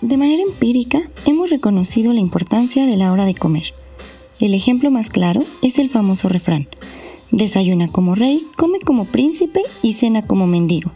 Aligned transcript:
De 0.00 0.16
manera 0.16 0.44
empírica, 0.44 1.10
hemos 1.26 1.50
reconocido 1.50 2.12
la 2.12 2.20
importancia 2.20 2.86
de 2.86 2.96
la 2.96 3.10
hora 3.10 3.24
de 3.24 3.34
comer. 3.34 3.74
El 4.38 4.54
ejemplo 4.54 4.92
más 4.92 5.10
claro 5.10 5.44
es 5.60 5.80
el 5.80 5.90
famoso 5.90 6.28
refrán, 6.28 6.68
desayuna 7.32 7.88
como 7.88 8.14
rey, 8.14 8.44
come 8.56 8.78
como 8.78 9.06
príncipe 9.06 9.60
y 9.82 9.94
cena 9.94 10.22
como 10.22 10.46
mendigo. 10.46 10.92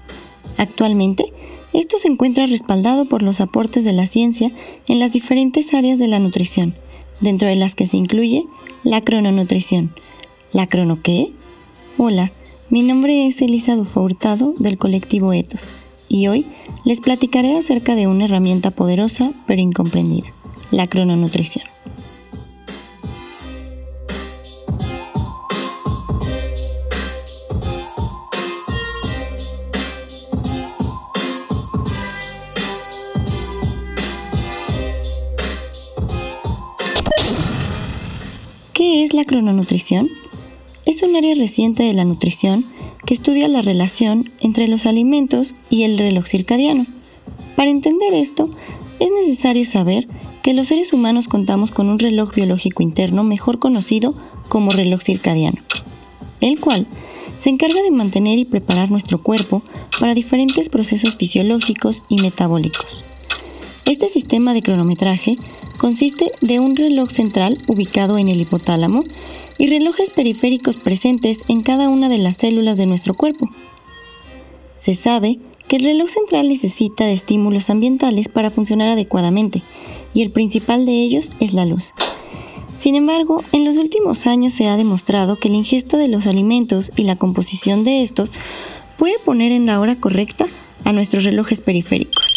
Actualmente, 0.56 1.32
esto 1.72 1.98
se 1.98 2.06
encuentra 2.06 2.46
respaldado 2.46 3.08
por 3.08 3.22
los 3.22 3.40
aportes 3.40 3.84
de 3.84 3.92
la 3.92 4.06
ciencia 4.06 4.52
en 4.86 5.00
las 5.00 5.12
diferentes 5.12 5.74
áreas 5.74 5.98
de 5.98 6.06
la 6.06 6.20
nutrición, 6.20 6.76
dentro 7.20 7.48
de 7.48 7.56
las 7.56 7.74
que 7.74 7.86
se 7.86 7.96
incluye 7.96 8.46
la 8.84 9.00
crononutrición. 9.00 9.92
¿La 10.52 10.68
crono 10.68 11.02
qué? 11.02 11.32
Hola, 11.98 12.30
mi 12.70 12.82
nombre 12.82 13.26
es 13.26 13.42
Elisa 13.42 13.74
Dufo 13.74 14.00
Hurtado 14.00 14.54
del 14.58 14.78
colectivo 14.78 15.32
Etos 15.32 15.68
y 16.12 16.28
hoy 16.28 16.46
les 16.84 17.00
platicaré 17.00 17.56
acerca 17.56 17.94
de 17.94 18.06
una 18.06 18.26
herramienta 18.26 18.70
poderosa 18.70 19.32
pero 19.46 19.62
incomprendida, 19.62 20.28
la 20.70 20.86
crononutrición. 20.86 21.64
¿Qué 38.74 39.04
es 39.04 39.14
la 39.14 39.24
crononutrición? 39.24 40.10
Es 40.84 41.02
un 41.02 41.14
área 41.14 41.34
reciente 41.36 41.84
de 41.84 41.92
la 41.92 42.04
nutrición 42.04 42.66
que 43.06 43.14
estudia 43.14 43.46
la 43.46 43.62
relación 43.62 44.28
entre 44.40 44.66
los 44.66 44.84
alimentos 44.84 45.54
y 45.70 45.84
el 45.84 45.96
reloj 45.96 46.26
circadiano. 46.26 46.86
Para 47.56 47.70
entender 47.70 48.12
esto, 48.14 48.50
es 48.98 49.10
necesario 49.12 49.64
saber 49.64 50.08
que 50.42 50.54
los 50.54 50.66
seres 50.66 50.92
humanos 50.92 51.28
contamos 51.28 51.70
con 51.70 51.88
un 51.88 52.00
reloj 52.00 52.34
biológico 52.34 52.82
interno 52.82 53.22
mejor 53.22 53.60
conocido 53.60 54.14
como 54.48 54.72
reloj 54.72 55.00
circadiano, 55.02 55.58
el 56.40 56.58
cual 56.58 56.86
se 57.36 57.50
encarga 57.50 57.80
de 57.82 57.92
mantener 57.92 58.38
y 58.40 58.44
preparar 58.44 58.90
nuestro 58.90 59.22
cuerpo 59.22 59.62
para 60.00 60.14
diferentes 60.14 60.68
procesos 60.68 61.16
fisiológicos 61.16 62.02
y 62.08 62.20
metabólicos. 62.22 63.04
Este 63.84 64.08
sistema 64.08 64.54
de 64.54 64.62
cronometraje 64.62 65.36
consiste 65.76 66.30
de 66.40 66.60
un 66.60 66.76
reloj 66.76 67.10
central 67.10 67.58
ubicado 67.66 68.16
en 68.16 68.28
el 68.28 68.40
hipotálamo 68.40 69.02
y 69.58 69.66
relojes 69.66 70.10
periféricos 70.10 70.76
presentes 70.76 71.42
en 71.48 71.62
cada 71.62 71.88
una 71.88 72.08
de 72.08 72.18
las 72.18 72.36
células 72.36 72.76
de 72.78 72.86
nuestro 72.86 73.14
cuerpo. 73.14 73.48
Se 74.76 74.94
sabe 74.94 75.40
que 75.66 75.76
el 75.76 75.84
reloj 75.84 76.08
central 76.08 76.48
necesita 76.48 77.04
de 77.04 77.12
estímulos 77.12 77.70
ambientales 77.70 78.28
para 78.28 78.50
funcionar 78.50 78.88
adecuadamente, 78.88 79.62
y 80.14 80.22
el 80.22 80.30
principal 80.30 80.86
de 80.86 80.92
ellos 80.92 81.30
es 81.40 81.52
la 81.52 81.66
luz. 81.66 81.92
Sin 82.74 82.94
embargo, 82.94 83.42
en 83.52 83.64
los 83.64 83.76
últimos 83.76 84.26
años 84.26 84.52
se 84.52 84.68
ha 84.68 84.76
demostrado 84.76 85.38
que 85.38 85.48
la 85.48 85.56
ingesta 85.56 85.98
de 85.98 86.08
los 86.08 86.26
alimentos 86.26 86.92
y 86.96 87.02
la 87.02 87.16
composición 87.16 87.84
de 87.84 88.02
estos 88.02 88.32
puede 88.96 89.18
poner 89.18 89.52
en 89.52 89.66
la 89.66 89.80
hora 89.80 89.96
correcta 89.96 90.46
a 90.84 90.92
nuestros 90.92 91.24
relojes 91.24 91.60
periféricos. 91.60 92.31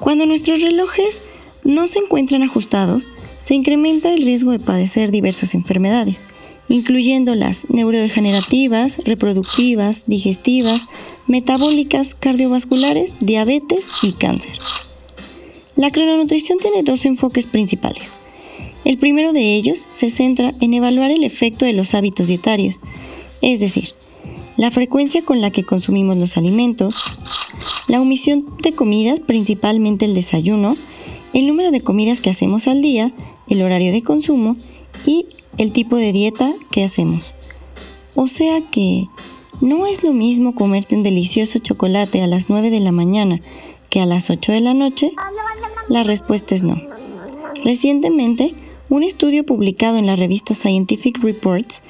Cuando 0.00 0.24
nuestros 0.26 0.62
relojes 0.62 1.20
no 1.62 1.86
se 1.86 1.98
encuentran 1.98 2.42
ajustados, 2.42 3.10
se 3.38 3.54
incrementa 3.54 4.12
el 4.12 4.22
riesgo 4.24 4.50
de 4.50 4.58
padecer 4.58 5.10
diversas 5.10 5.54
enfermedades, 5.54 6.24
incluyendo 6.68 7.34
las 7.34 7.68
neurodegenerativas, 7.68 8.98
reproductivas, 9.04 10.04
digestivas, 10.06 10.86
metabólicas, 11.26 12.14
cardiovasculares, 12.14 13.16
diabetes 13.20 13.88
y 14.02 14.12
cáncer. 14.12 14.52
La 15.76 15.90
crononutrición 15.90 16.58
tiene 16.58 16.82
dos 16.82 17.04
enfoques 17.04 17.46
principales. 17.46 18.12
El 18.84 18.96
primero 18.98 19.32
de 19.32 19.54
ellos 19.54 19.88
se 19.90 20.10
centra 20.10 20.54
en 20.60 20.74
evaluar 20.74 21.10
el 21.10 21.24
efecto 21.24 21.66
de 21.66 21.74
los 21.74 21.94
hábitos 21.94 22.26
dietarios, 22.26 22.80
es 23.42 23.60
decir, 23.60 23.90
la 24.60 24.70
frecuencia 24.70 25.22
con 25.22 25.40
la 25.40 25.50
que 25.50 25.64
consumimos 25.64 26.18
los 26.18 26.36
alimentos, 26.36 26.94
la 27.88 27.98
omisión 27.98 28.44
de 28.62 28.74
comidas, 28.74 29.18
principalmente 29.18 30.04
el 30.04 30.12
desayuno, 30.12 30.76
el 31.32 31.46
número 31.46 31.70
de 31.70 31.80
comidas 31.80 32.20
que 32.20 32.28
hacemos 32.28 32.68
al 32.68 32.82
día, 32.82 33.10
el 33.48 33.62
horario 33.62 33.90
de 33.90 34.02
consumo 34.02 34.58
y 35.06 35.26
el 35.56 35.72
tipo 35.72 35.96
de 35.96 36.12
dieta 36.12 36.52
que 36.70 36.84
hacemos. 36.84 37.34
O 38.14 38.28
sea 38.28 38.60
que 38.70 39.06
no 39.62 39.86
es 39.86 40.04
lo 40.04 40.12
mismo 40.12 40.54
comerte 40.54 40.94
un 40.94 41.04
delicioso 41.04 41.58
chocolate 41.58 42.20
a 42.20 42.26
las 42.26 42.50
9 42.50 42.68
de 42.68 42.80
la 42.80 42.92
mañana 42.92 43.40
que 43.88 44.02
a 44.02 44.06
las 44.06 44.28
8 44.28 44.52
de 44.52 44.60
la 44.60 44.74
noche. 44.74 45.10
La 45.88 46.02
respuesta 46.02 46.54
es 46.54 46.62
no. 46.62 46.76
Recientemente, 47.64 48.54
un 48.90 49.04
estudio 49.04 49.46
publicado 49.46 49.98
en 49.98 50.06
la 50.06 50.16
revista 50.16 50.52
Scientific 50.52 51.22
Reports 51.22 51.80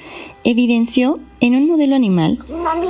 evidenció 0.43 1.19
en 1.39 1.55
un 1.55 1.67
modelo 1.67 1.95
animal 1.95 2.37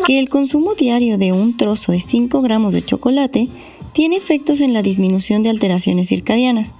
que 0.05 0.19
el 0.19 0.27
consumo 0.27 0.73
diario 0.73 1.17
de 1.17 1.31
un 1.31 1.55
trozo 1.55 1.93
de 1.93 2.01
5 2.01 2.41
gramos 2.41 2.73
de 2.73 2.83
chocolate 2.83 3.47
tiene 3.93 4.17
efectos 4.17 4.59
en 4.59 4.73
la 4.73 4.81
disminución 4.81 5.43
de 5.43 5.49
alteraciones 5.49 6.09
circadianas, 6.09 6.75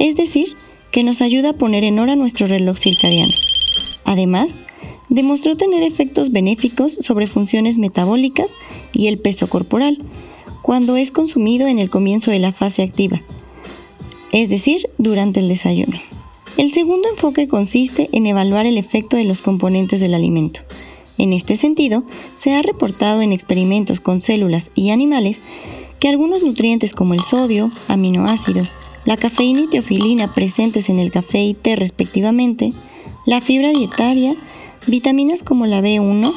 es 0.00 0.16
decir, 0.16 0.56
que 0.90 1.04
nos 1.04 1.22
ayuda 1.22 1.50
a 1.50 1.52
poner 1.56 1.84
en 1.84 2.00
hora 2.00 2.16
nuestro 2.16 2.48
reloj 2.48 2.76
circadiano. 2.78 3.32
Además, 4.04 4.60
demostró 5.08 5.56
tener 5.56 5.84
efectos 5.84 6.32
benéficos 6.32 6.94
sobre 6.94 7.28
funciones 7.28 7.78
metabólicas 7.78 8.54
y 8.92 9.06
el 9.06 9.18
peso 9.18 9.48
corporal, 9.48 9.98
cuando 10.62 10.96
es 10.96 11.12
consumido 11.12 11.68
en 11.68 11.78
el 11.78 11.90
comienzo 11.90 12.32
de 12.32 12.40
la 12.40 12.50
fase 12.50 12.82
activa, 12.82 13.22
es 14.32 14.48
decir, 14.48 14.90
durante 14.98 15.38
el 15.38 15.46
desayuno. 15.46 16.00
El 16.56 16.72
segundo 16.72 17.06
enfoque 17.10 17.48
consiste 17.48 18.08
en 18.12 18.24
evaluar 18.24 18.64
el 18.64 18.78
efecto 18.78 19.18
de 19.18 19.24
los 19.24 19.42
componentes 19.42 20.00
del 20.00 20.14
alimento. 20.14 20.60
En 21.18 21.34
este 21.34 21.54
sentido, 21.54 22.02
se 22.34 22.54
ha 22.54 22.62
reportado 22.62 23.20
en 23.20 23.32
experimentos 23.32 24.00
con 24.00 24.22
células 24.22 24.70
y 24.74 24.88
animales 24.88 25.42
que 26.00 26.08
algunos 26.08 26.42
nutrientes 26.42 26.94
como 26.94 27.12
el 27.12 27.20
sodio, 27.20 27.70
aminoácidos, 27.88 28.74
la 29.04 29.18
cafeína 29.18 29.60
y 29.60 29.66
teofilina 29.68 30.32
presentes 30.32 30.88
en 30.88 30.98
el 30.98 31.10
café 31.10 31.44
y 31.44 31.52
té 31.52 31.76
respectivamente, 31.76 32.72
la 33.26 33.42
fibra 33.42 33.70
dietaria, 33.70 34.34
vitaminas 34.86 35.42
como 35.42 35.66
la 35.66 35.82
B1, 35.82 36.32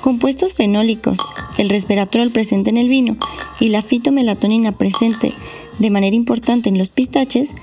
compuestos 0.00 0.54
fenólicos, 0.54 1.18
el 1.58 1.68
resveratrol 1.68 2.32
presente 2.32 2.70
en 2.70 2.76
el 2.76 2.88
vino 2.88 3.16
y 3.60 3.68
la 3.68 3.82
fitomelatonina 3.82 4.72
presente 4.72 5.32
de 5.78 5.90
manera 5.90 6.16
importante 6.16 6.68
en 6.68 6.78
los 6.78 6.88
pistaches, 6.88 7.54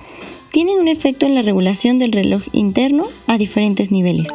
tienen 0.52 0.80
un 0.80 0.88
efecto 0.88 1.25
en 1.25 1.35
la 1.35 1.41
regulación 1.41 1.97
del 2.00 2.12
reloj 2.12 2.44
interno 2.53 3.08
a 3.28 3.38
diferentes 3.38 3.91
niveles, 3.91 4.30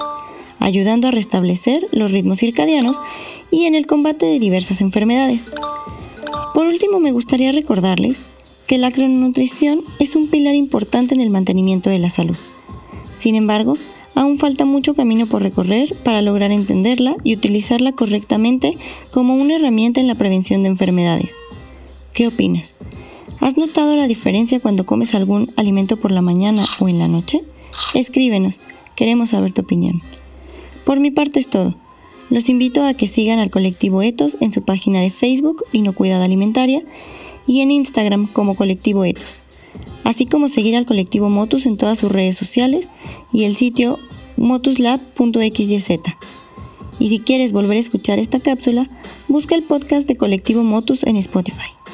ayudando 0.58 1.08
a 1.08 1.10
restablecer 1.10 1.86
los 1.92 2.12
ritmos 2.12 2.38
circadianos 2.38 3.00
y 3.50 3.64
en 3.64 3.74
el 3.74 3.86
combate 3.86 4.26
de 4.26 4.38
diversas 4.38 4.80
enfermedades. 4.80 5.52
Por 6.54 6.66
último, 6.66 7.00
me 7.00 7.12
gustaría 7.12 7.52
recordarles 7.52 8.24
que 8.66 8.78
la 8.78 8.90
crononutrición 8.90 9.82
es 9.98 10.16
un 10.16 10.28
pilar 10.28 10.54
importante 10.54 11.14
en 11.14 11.20
el 11.20 11.30
mantenimiento 11.30 11.90
de 11.90 11.98
la 11.98 12.10
salud. 12.10 12.36
Sin 13.14 13.34
embargo, 13.34 13.76
aún 14.14 14.38
falta 14.38 14.64
mucho 14.64 14.94
camino 14.94 15.26
por 15.26 15.42
recorrer 15.42 15.96
para 16.04 16.22
lograr 16.22 16.52
entenderla 16.52 17.16
y 17.24 17.34
utilizarla 17.34 17.92
correctamente 17.92 18.76
como 19.10 19.34
una 19.34 19.56
herramienta 19.56 20.00
en 20.00 20.06
la 20.06 20.14
prevención 20.14 20.62
de 20.62 20.68
enfermedades. 20.68 21.36
¿Qué 22.12 22.26
opinas? 22.28 22.76
¿Has 23.42 23.56
notado 23.56 23.96
la 23.96 24.06
diferencia 24.06 24.60
cuando 24.60 24.86
comes 24.86 25.16
algún 25.16 25.52
alimento 25.56 25.96
por 25.96 26.12
la 26.12 26.22
mañana 26.22 26.64
o 26.78 26.88
en 26.88 27.00
la 27.00 27.08
noche? 27.08 27.42
Escríbenos, 27.92 28.62
queremos 28.94 29.30
saber 29.30 29.52
tu 29.52 29.62
opinión. 29.62 30.00
Por 30.84 31.00
mi 31.00 31.10
parte 31.10 31.40
es 31.40 31.48
todo. 31.48 31.74
Los 32.30 32.48
invito 32.48 32.84
a 32.84 32.94
que 32.94 33.08
sigan 33.08 33.40
al 33.40 33.50
colectivo 33.50 34.00
Etos 34.00 34.36
en 34.40 34.52
su 34.52 34.62
página 34.62 35.00
de 35.00 35.10
Facebook 35.10 35.64
Inocuidad 35.72 36.22
Alimentaria 36.22 36.84
y 37.44 37.62
en 37.62 37.72
Instagram 37.72 38.28
como 38.28 38.54
colectivo 38.54 39.04
Etos, 39.04 39.42
así 40.04 40.24
como 40.24 40.48
seguir 40.48 40.76
al 40.76 40.86
colectivo 40.86 41.28
Motus 41.28 41.66
en 41.66 41.76
todas 41.76 41.98
sus 41.98 42.12
redes 42.12 42.36
sociales 42.36 42.92
y 43.32 43.42
el 43.42 43.56
sitio 43.56 43.98
motuslab.xyz. 44.36 45.88
Y 47.00 47.08
si 47.08 47.18
quieres 47.18 47.52
volver 47.52 47.76
a 47.76 47.80
escuchar 47.80 48.20
esta 48.20 48.38
cápsula, 48.38 48.88
busca 49.26 49.56
el 49.56 49.64
podcast 49.64 50.06
de 50.06 50.16
Colectivo 50.16 50.62
Motus 50.62 51.02
en 51.02 51.16
Spotify. 51.16 51.81